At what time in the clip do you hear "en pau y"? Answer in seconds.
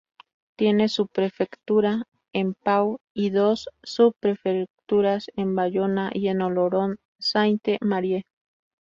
2.33-3.29